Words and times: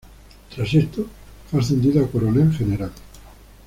Tras 0.55 0.73
esto, 0.73 1.05
fue 1.51 1.59
ascendido 1.59 2.03
a 2.03 2.09
Coronel 2.09 2.51
General. 2.51 2.91